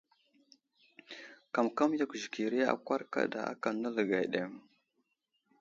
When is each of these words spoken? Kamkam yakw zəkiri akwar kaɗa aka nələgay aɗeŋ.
Kamkam 1.53 1.91
yakw 1.99 2.15
zəkiri 2.21 2.59
akwar 2.73 3.01
kaɗa 3.13 3.39
aka 3.51 3.69
nələgay 3.73 4.25
aɗeŋ. 4.27 4.51